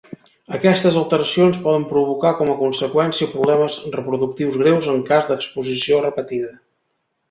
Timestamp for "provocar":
1.91-2.33